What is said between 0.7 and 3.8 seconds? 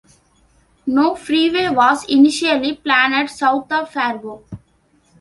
No freeway was initially planned south